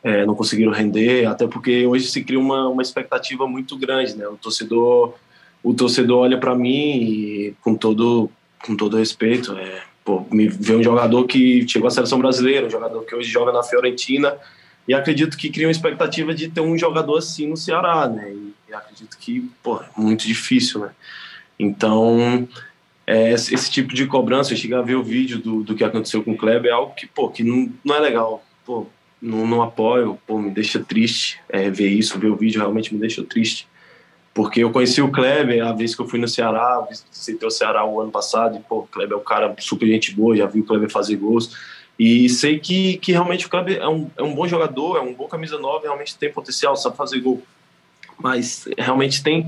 [0.03, 4.29] é, não conseguiram render, até porque hoje se cria uma, uma expectativa muito grande, né?
[4.29, 5.15] O torcedor,
[5.63, 8.31] o torcedor olha para mim e, com todo,
[8.63, 12.71] com todo respeito, é, pô, me vê um jogador que chegou à seleção brasileira, um
[12.71, 14.37] jogador que hoje joga na Fiorentina,
[14.87, 18.33] e acredito que cria uma expectativa de ter um jogador assim no Ceará, né?
[18.33, 20.91] E, acredito que, pô, é muito difícil, né?
[21.59, 22.49] Então,
[23.07, 26.23] é, esse tipo de cobrança, eu cheguei a ver o vídeo do, do que aconteceu
[26.23, 28.45] com o Kleber, é algo que, pô, que não, não é legal.
[28.67, 28.87] Pô,
[29.23, 33.01] não, não apoio, pô, me deixa triste é, ver isso, ver o vídeo realmente me
[33.01, 33.67] deixou triste.
[34.35, 37.85] Porque eu conheci o Kleber a vez que eu fui no Ceará, visitei o Ceará
[37.85, 40.61] o ano passado, e, pô, o Kleber é um cara super gente boa, já vi
[40.61, 41.57] o Kleber fazer gols.
[41.99, 45.15] E sei que, que realmente o Kleber é um, é um bom jogador, é um
[45.15, 47.43] bom camisa nova, realmente tem potencial, sabe fazer gol.
[48.19, 49.47] Mas realmente tem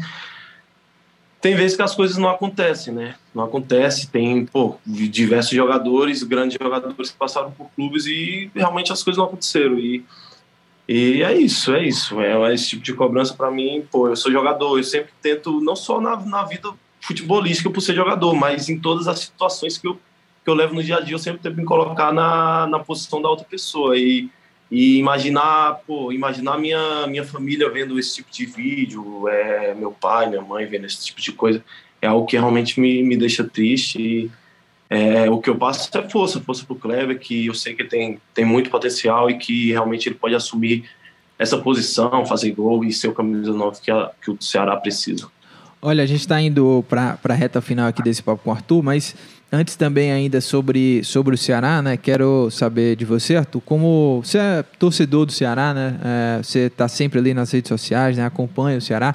[1.40, 3.14] tem vezes que as coisas não acontecem, né?
[3.32, 9.02] Não acontece, tem pô, diversos jogadores, grandes jogadores que passaram por clubes e realmente as
[9.02, 9.78] coisas não aconteceram.
[9.78, 10.04] E,
[10.88, 12.20] e é isso, é isso.
[12.20, 15.60] É, é esse tipo de cobrança para mim, pô, eu sou jogador, eu sempre tento,
[15.60, 19.86] não só na, na vida futebolística por ser jogador, mas em todas as situações que
[19.86, 20.00] eu
[20.46, 23.20] que eu levo no dia a dia, eu sempre tento me colocar na, na posição
[23.20, 24.30] da outra pessoa e,
[24.70, 30.28] e imaginar, pô, imaginar minha, minha família vendo esse tipo de vídeo, é, meu pai,
[30.28, 31.64] minha mãe vendo esse tipo de coisa,
[32.00, 34.30] é algo que realmente me, me deixa triste e
[34.88, 38.20] é, o que eu passo é força, força pro Kleber, que eu sei que tem,
[38.32, 40.84] tem muito potencial e que realmente ele pode assumir
[41.36, 45.28] essa posição, fazer gol e ser o camisa 9 que, a, que o Ceará precisa.
[45.82, 48.82] Olha, a gente está indo para a reta final aqui desse papo com o Arthur,
[48.82, 49.14] mas
[49.50, 51.96] Antes também ainda sobre, sobre o Ceará, né?
[51.96, 56.00] Quero saber de você, Arthur, como você é torcedor do Ceará, né?
[56.04, 58.26] É, você está sempre ali nas redes sociais, né?
[58.26, 59.14] Acompanha o Ceará.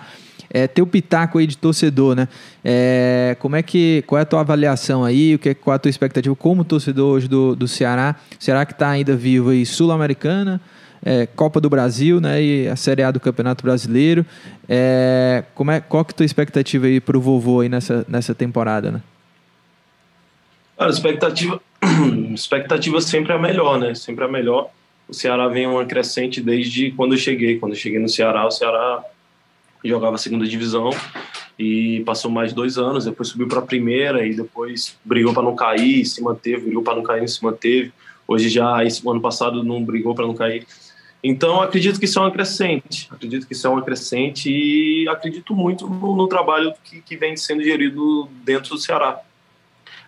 [0.49, 2.29] É, teu pitaco aí de torcedor, né?
[2.63, 5.35] É, como é que, qual é a tua avaliação aí?
[5.35, 8.15] O que, qual é a tua expectativa como torcedor hoje do, do Ceará?
[8.39, 10.61] Será que está ainda vivo aí Sul-Americana,
[11.03, 12.41] é, Copa do Brasil, né?
[12.41, 14.25] E a Série A do Campeonato Brasileiro.
[14.67, 18.05] É, como é, qual que é a tua expectativa aí para o vovô aí nessa,
[18.07, 19.01] nessa temporada, né?
[20.81, 21.61] Cara, expectativa,
[22.33, 23.93] expectativa sempre é a melhor, né?
[23.93, 24.71] Sempre é a melhor.
[25.07, 27.59] O Ceará vem uma crescente desde quando eu cheguei.
[27.59, 29.03] Quando eu cheguei no Ceará, o Ceará
[29.85, 30.89] jogava a segunda divisão
[31.59, 33.05] e passou mais dois anos.
[33.05, 36.95] Depois subiu para a primeira e depois brigou para não cair, se manteve, brigou para
[36.95, 37.93] não cair, se manteve.
[38.27, 40.65] Hoje já, esse ano passado, não brigou para não cair.
[41.23, 43.07] Então, acredito que isso é uma crescente.
[43.11, 47.37] Acredito que isso é uma crescente e acredito muito no, no trabalho que, que vem
[47.37, 49.21] sendo gerido dentro do Ceará.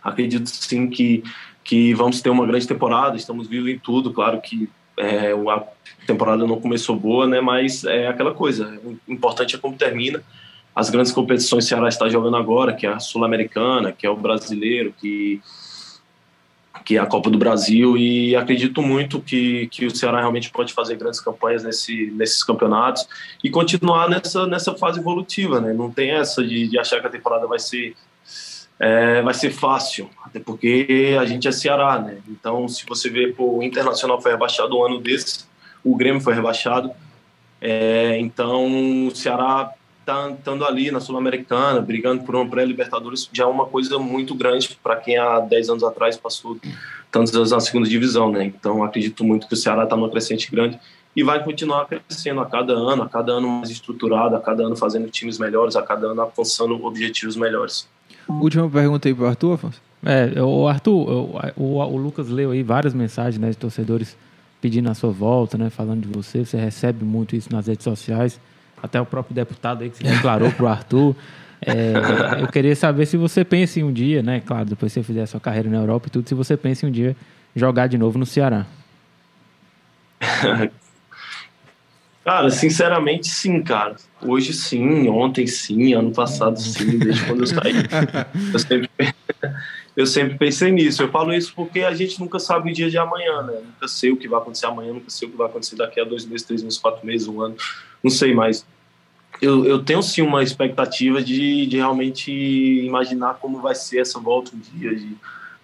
[0.04, 1.24] Acredito sim que,
[1.64, 5.64] que vamos ter uma grande temporada, estamos vivos em tudo, claro que é, a
[6.06, 7.42] temporada não começou boa, né?
[7.42, 10.24] Mas é aquela coisa, o importante é como termina.
[10.76, 14.10] As grandes competições que o Ceará está jogando agora, que é a Sul-Americana, que é
[14.10, 15.40] o Brasileiro, que
[16.84, 20.74] que é a Copa do Brasil, e acredito muito que, que o Ceará realmente pode
[20.74, 23.08] fazer grandes campanhas nesse, nesses campeonatos
[23.44, 25.72] e continuar nessa, nessa fase evolutiva, né?
[25.72, 27.96] Não tem essa de, de achar que a temporada vai ser
[28.80, 32.18] é, vai ser fácil, até porque a gente é Ceará, né?
[32.28, 35.46] Então, se você vê, pô, o Internacional foi rebaixado um ano desse,
[35.84, 36.92] o Grêmio foi rebaixado,
[37.62, 39.72] é, então o Ceará
[40.06, 44.78] tá estando ali na Sul-Americana, brigando por uma pré-Libertadores, já é uma coisa muito grande
[44.82, 46.58] para quem há 10 anos atrás passou
[47.10, 48.44] tantos anos na segunda divisão, né?
[48.44, 50.80] Então, acredito muito que o Ceará está numa crescente grande
[51.16, 54.76] e vai continuar crescendo a cada ano, a cada ano mais estruturado, a cada ano
[54.76, 57.88] fazendo times melhores, a cada ano alcançando objetivos melhores.
[58.28, 59.82] Última pergunta aí para o Arthur, Afonso.
[60.06, 64.18] É, o Arthur, o, o, o, Lucas leu aí várias mensagens né, de torcedores
[64.62, 66.46] pedindo a sua volta, né, falando de você.
[66.46, 68.40] Você recebe muito isso nas redes sociais.
[68.82, 71.16] Até o próprio deputado aí que se declarou para o Arthur.
[71.66, 74.42] É, eu queria saber se você pensa em um dia, né?
[74.46, 76.86] Claro, depois que você fizer a sua carreira na Europa e tudo, se você pensa
[76.86, 77.16] em um dia
[77.56, 78.66] jogar de novo no Ceará.
[82.24, 83.98] Cara, sinceramente, sim, cara.
[84.22, 87.74] Hoje sim, ontem sim, ano passado sim, desde quando eu saí.
[88.54, 88.90] Eu sempre,
[89.98, 91.04] eu sempre pensei nisso.
[91.04, 93.60] Eu falo isso porque a gente nunca sabe o dia de amanhã, né?
[93.66, 96.06] Nunca sei o que vai acontecer amanhã, nunca sei o que vai acontecer daqui a
[96.06, 97.56] dois meses, três meses, quatro meses, um ano,
[98.02, 98.66] não sei mais.
[99.42, 104.52] Eu, eu tenho sim uma expectativa de, de realmente imaginar como vai ser essa volta
[104.56, 105.18] um dia, de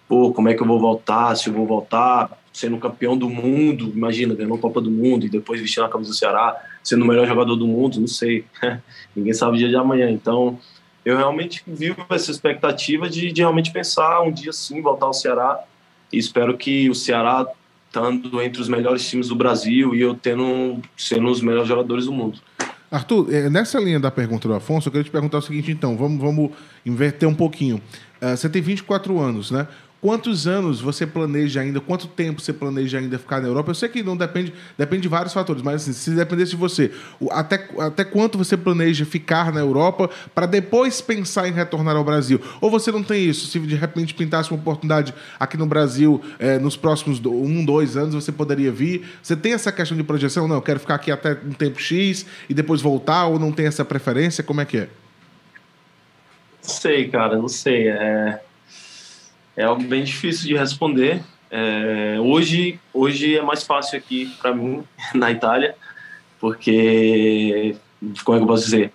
[0.06, 3.92] pô, como é que eu vou voltar, se eu vou voltar, sendo campeão do mundo,
[3.94, 7.08] imagina, ganhando a Copa do Mundo e depois vestindo a camisa do Ceará, sendo o
[7.08, 8.44] melhor jogador do mundo, não sei.
[9.14, 10.10] Ninguém sabe o dia de amanhã.
[10.10, 10.58] Então,
[11.04, 15.60] eu realmente vivo essa expectativa de, de realmente pensar um dia sim voltar ao Ceará
[16.12, 17.46] e espero que o Ceará
[17.86, 22.12] estando entre os melhores times do Brasil e eu tendo sendo os melhores jogadores do
[22.12, 22.38] mundo.
[22.90, 25.96] Arthur, é, nessa linha da pergunta do Afonso, eu queria te perguntar o seguinte, então,
[25.96, 26.50] vamos, vamos
[26.84, 27.80] inverter um pouquinho.
[28.20, 29.66] Uh, você tem 24 anos, né?
[30.00, 31.78] Quantos anos você planeja ainda?
[31.78, 33.70] Quanto tempo você planeja ainda ficar na Europa?
[33.70, 36.90] Eu sei que não depende, depende de vários fatores, mas assim, se dependesse de você,
[37.30, 42.40] até, até quanto você planeja ficar na Europa para depois pensar em retornar ao Brasil?
[42.62, 43.46] Ou você não tem isso?
[43.46, 48.14] Se de repente pintasse uma oportunidade aqui no Brasil é, nos próximos um, dois anos,
[48.14, 49.06] você poderia vir?
[49.22, 50.48] Você tem essa questão de projeção?
[50.48, 53.26] Não, eu quero ficar aqui até um tempo X e depois voltar?
[53.26, 54.42] Ou não tem essa preferência?
[54.42, 54.88] Como é que é?
[56.62, 57.88] Sei, cara, não sei.
[57.88, 58.40] É
[59.56, 61.22] é algo bem difícil de responder.
[61.50, 64.84] É, hoje, hoje é mais fácil aqui para mim,
[65.14, 65.74] na Itália,
[66.38, 67.76] porque,
[68.24, 68.92] como é que eu posso dizer?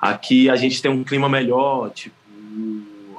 [0.00, 2.14] Aqui a gente tem um clima melhor, tipo,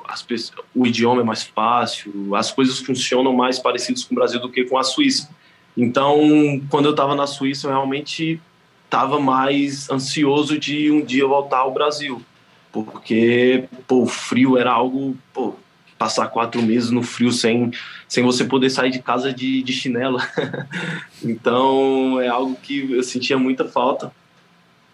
[0.08, 0.26] as,
[0.74, 4.64] o idioma é mais fácil, as coisas funcionam mais parecidas com o Brasil do que
[4.66, 5.30] com a Suíça.
[5.78, 6.20] Então,
[6.70, 8.40] quando eu estava na Suíça, eu realmente
[8.86, 12.22] estava mais ansioso de um dia voltar ao Brasil,
[12.72, 15.56] porque pô, o frio era algo pô,
[15.98, 17.72] passar quatro meses no frio sem,
[18.08, 19.76] sem você poder sair de casa de, de
[21.24, 24.12] então é algo que eu sentia muita falta.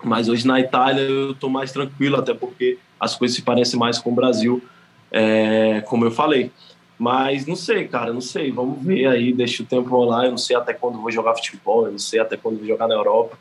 [0.04, 4.00] Mas hoje na Itália eu estou mais tranquilo, até porque as coisas se parecem mais
[4.00, 4.64] com o Brasil,
[5.12, 6.52] é, como eu falei.
[6.98, 8.52] Mas não sei, cara, não sei.
[8.52, 10.26] Vamos ver aí, deixa o tempo rolar.
[10.26, 12.88] Eu não sei até quando vou jogar futebol, eu não sei até quando vou jogar
[12.88, 13.38] na Europa.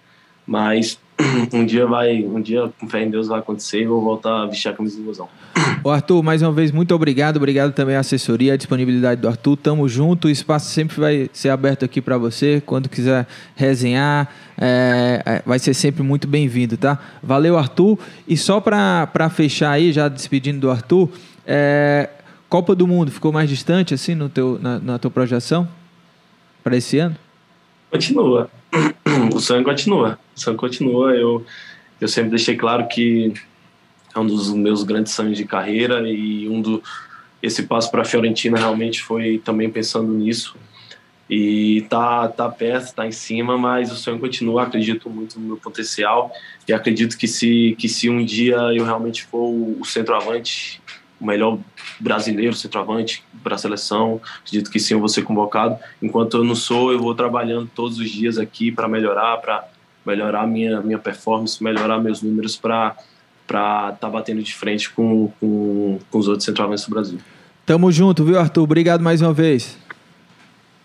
[0.47, 0.99] Mas
[1.53, 4.47] um dia vai, um dia, com fé em Deus, vai acontecer e vou voltar a
[4.47, 5.29] vestir a camisa do Ilusão.
[5.83, 7.37] O Arthur, mais uma vez, muito obrigado.
[7.39, 9.57] Obrigado também à assessoria, à disponibilidade do Arthur.
[9.57, 10.29] Tamo junto.
[10.29, 12.63] O espaço sempre vai ser aberto aqui para você.
[12.65, 16.99] Quando quiser resenhar, é, é, vai ser sempre muito bem-vindo, tá?
[17.23, 17.99] Valeu, Arthur.
[18.29, 21.09] E só para fechar aí, já despedindo do Arthur,
[21.47, 22.11] é,
[22.49, 25.69] Copa do Mundo ficou mais distante, assim, no teu, na, na tua projeção
[26.63, 27.17] para esse ano?
[27.91, 28.51] Continua.
[29.35, 30.19] o sonho continua.
[30.37, 31.13] O sonho continua.
[31.13, 31.45] Eu,
[32.01, 33.33] eu sempre deixei claro que
[34.15, 36.83] é um dos meus grandes sonhos de carreira e um do
[37.43, 40.57] esse passo para a Fiorentina realmente foi também pensando nisso
[41.31, 44.65] e tá tá perto, tá em cima, mas o sonho continua.
[44.65, 46.33] Acredito muito no meu potencial
[46.67, 50.83] e acredito que se que se um dia eu realmente for o centroavante,
[51.21, 51.59] o melhor
[52.01, 55.79] brasileiro centroavante para a seleção, acredito que sim, eu vou ser convocado.
[56.03, 59.69] Enquanto eu não sou, eu vou trabalhando todos os dias aqui para melhorar, para
[60.05, 62.97] melhorar minha minha performance, melhorar meus números para
[63.51, 67.19] para estar tá batendo de frente com, com, com os outros centroavantes do Brasil.
[67.67, 68.63] Tamo junto, viu, Arthur?
[68.63, 69.77] Obrigado mais uma vez.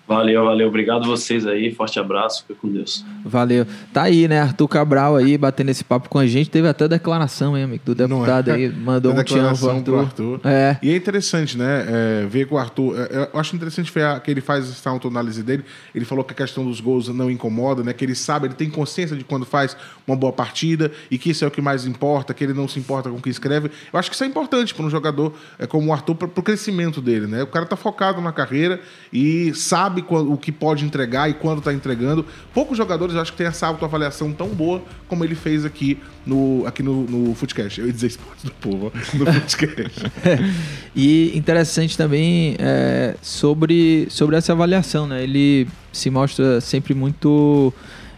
[0.07, 0.67] Valeu, valeu.
[0.67, 1.73] Obrigado vocês aí.
[1.73, 2.43] Forte abraço.
[2.43, 3.03] Fica com Deus.
[3.23, 3.65] Valeu.
[3.91, 4.39] Tá aí, né?
[4.39, 6.47] Arthur Cabral aí, batendo esse papo com a gente.
[6.47, 7.81] Teve até declaração, hein, amigo?
[7.83, 7.95] Do é?
[7.95, 8.69] deputado aí.
[8.69, 10.33] Mandou um declaração pro Arthur.
[10.35, 10.41] Arthur.
[10.43, 10.77] É.
[10.83, 11.85] E é interessante, né?
[11.87, 12.95] é, ver que o Arthur.
[12.99, 15.63] é, eu acho interessante ver a- que ele faz essa autoanálise dele.
[15.93, 17.91] Ele falou que a questão dos gols não incomoda, né?
[17.91, 19.75] Que ele sabe, ele tem consciência de quando faz
[20.05, 22.77] uma boa partida e que isso é o que mais importa, que ele não se
[22.77, 23.71] importa com o que escreve.
[23.91, 26.43] Eu acho que isso é importante para um jogador é, como o Arthur, para o
[26.43, 27.41] crescimento dele, né?
[27.41, 28.79] O cara tá focado na carreira
[29.11, 32.25] e sabe quando- o que pode entregar e quando tá entregando.
[32.53, 36.63] Poucos jogadores eu acho que têm essa autoavaliação tão boa como ele fez aqui no,
[36.65, 37.79] aqui no, no Footcast.
[37.79, 40.11] Eu ia dizer esportes do povo, no Footcast.
[40.95, 45.21] E interessante também é, sobre, sobre essa avaliação, né?
[45.23, 47.73] Ele se mostra sempre muito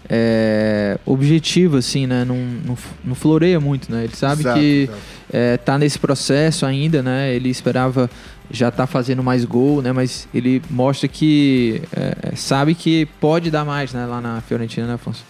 [0.09, 2.23] é, objetivo, assim, né?
[2.23, 4.03] Não, não, não floreia muito, né?
[4.05, 4.99] Ele sabe Exato, que exato.
[5.33, 7.33] é, tá nesse processo ainda, né?
[7.33, 8.09] Ele esperava
[8.49, 9.91] já tá fazendo mais gol, né?
[9.91, 14.05] Mas ele mostra que é, sabe que pode dar mais, né?
[14.05, 15.23] Lá na Fiorentina, né, Afonso?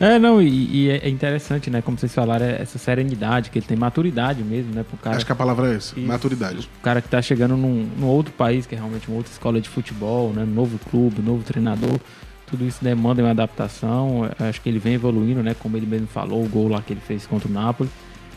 [0.00, 1.80] É, não, e, e é interessante, né?
[1.80, 4.82] Como vocês falaram, é essa serenidade, que ele tem maturidade mesmo, né?
[4.82, 6.08] Pro cara, Acho que a palavra é essa, Isso.
[6.08, 6.68] maturidade.
[6.78, 9.60] o cara que tá chegando num, num outro país, que é realmente uma outra escola
[9.60, 10.44] de futebol, né?
[10.44, 12.00] Novo clube, novo treinador.
[12.46, 14.28] Tudo isso demanda uma adaptação.
[14.40, 15.54] Acho que ele vem evoluindo, né?
[15.58, 17.88] Como ele mesmo falou, o gol lá que ele fez contra o Napoli.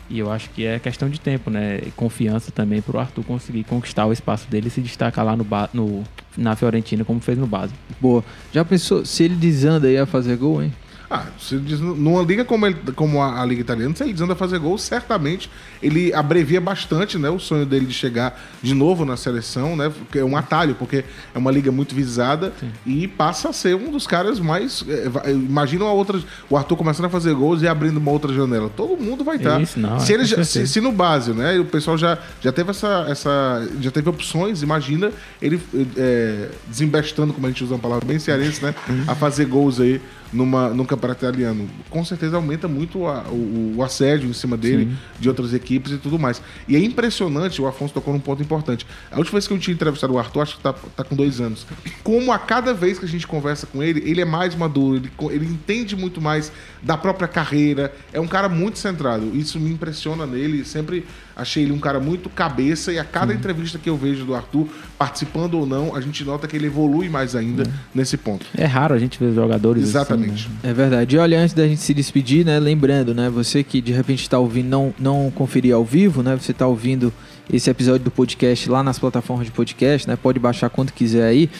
[0.08, 1.80] E eu acho que é questão de tempo, né?
[1.96, 6.04] Confiança também pro Arthur conseguir conquistar o espaço dele e se destacar lá no, no
[6.36, 7.72] na Fiorentina, como fez no base.
[8.00, 8.24] Boa.
[8.52, 10.72] Já pensou se ele desanda aí a fazer gol, hein?
[11.08, 14.32] Ah, se diz, numa liga como, ele- como a, a Liga Italiana, se ele desanda
[14.32, 15.48] a fazer gol, certamente
[15.82, 19.92] ele abrevia bastante né, o sonho dele de chegar de novo na seleção, né?
[20.14, 21.04] É um atalho, porque
[21.34, 22.52] é uma liga muito visada
[22.84, 24.84] e passa a ser um dos caras mais.
[24.88, 26.18] é, va- Imagina a outra,
[26.50, 28.68] o Arthur começando a fazer gols e abrindo uma outra janela.
[28.74, 29.60] Todo mundo vai estar.
[29.62, 31.58] Isso, não, se, é, ele com já- se, se no base, né?
[31.60, 33.68] O pessoal já, já teve essa, essa.
[33.80, 35.60] Já teve opções, imagina ele
[35.96, 38.74] é, desembestando, como a gente usa uma palavra bem cearense, né?
[39.06, 40.00] A fazer gols aí
[40.32, 41.68] numa, num campeonato italiano.
[41.90, 45.98] Com certeza aumenta muito a- o, o assédio em cima dele, de outras equipes e
[45.98, 46.42] tudo mais.
[46.66, 48.86] E é impressionante, o Afonso tocou num ponto importante.
[49.10, 51.40] A última vez que eu tinha entrevistado o Arthur, acho que tá, tá com dois
[51.40, 51.66] anos.
[52.02, 55.10] Como a cada vez que a gente conversa com ele, ele é mais maduro, ele,
[55.34, 56.50] ele entende muito mais
[56.82, 57.92] da própria carreira.
[58.12, 59.36] É um cara muito centrado.
[59.36, 60.64] Isso me impressiona nele.
[60.64, 61.04] Sempre
[61.36, 62.90] achei ele um cara muito cabeça.
[62.90, 64.66] E a cada entrevista que eu vejo do Arthur,
[64.98, 67.64] participando ou não, a gente nota que ele evolui mais ainda
[67.94, 68.46] nesse ponto.
[68.56, 70.48] É raro a gente ver jogadores assim, Exatamente.
[70.48, 70.70] né?
[70.70, 71.14] É verdade.
[71.14, 74.38] E olha, antes da gente se despedir, né, lembrando, né, você que de repente está
[74.38, 77.12] ouvindo, não, não conferir ao vivo, né, você está ouvindo
[77.52, 81.50] esse episódio do podcast lá nas plataformas de podcast, né, pode baixar quando quiser aí.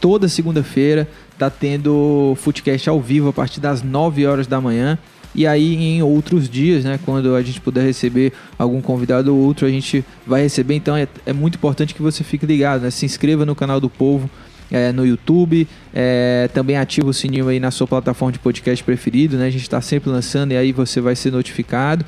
[0.00, 1.08] Toda segunda-feira
[1.38, 4.98] tá tendo Footcast ao vivo a partir das 9 horas da manhã.
[5.36, 9.66] E aí, em outros dias, né, quando a gente puder receber algum convidado ou outro,
[9.66, 10.74] a gente vai receber.
[10.74, 12.90] Então, é, é muito importante que você fique ligado, né?
[12.90, 14.30] Se inscreva no canal do Povo
[14.70, 15.68] é, no YouTube.
[15.94, 19.46] é, também ativa o sininho aí na sua plataforma de podcast preferido, né?
[19.46, 22.04] A gente está sempre lançando e aí você vai ser notificado.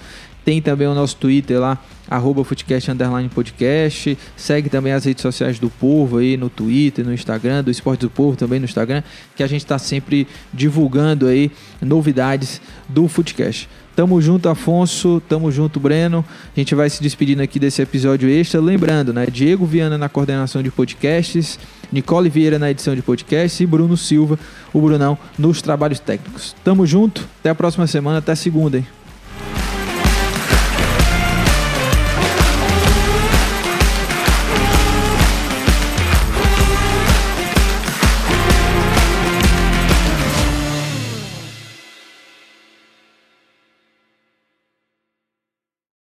[0.49, 1.77] Tem também o nosso Twitter lá,
[2.09, 4.17] arroba Underline Podcast.
[4.35, 8.09] Segue também as redes sociais do Povo aí no Twitter, no Instagram, do Esporte do
[8.09, 9.03] Povo também no Instagram,
[9.37, 13.69] que a gente está sempre divulgando aí novidades do Footcast.
[13.95, 15.21] Tamo junto, Afonso.
[15.29, 16.25] Tamo junto, Breno.
[16.57, 18.59] A gente vai se despedindo aqui desse episódio extra.
[18.59, 19.27] Lembrando, né?
[19.31, 21.59] Diego Viana na coordenação de podcasts,
[21.93, 24.39] Nicole Vieira na edição de podcasts e Bruno Silva,
[24.73, 26.57] o Brunão, nos trabalhos técnicos.
[26.65, 27.29] Tamo junto.
[27.41, 28.17] Até a próxima semana.
[28.21, 28.87] Até segunda, hein?